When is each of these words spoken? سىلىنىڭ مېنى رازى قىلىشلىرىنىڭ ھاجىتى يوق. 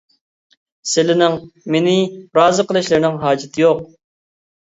سىلىنىڭ 0.91 1.35
مېنى 1.75 1.93
رازى 2.39 2.65
قىلىشلىرىنىڭ 2.71 3.19
ھاجىتى 3.27 3.65
يوق. 3.67 3.85